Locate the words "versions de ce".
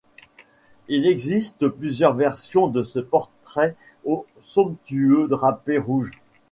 2.15-2.97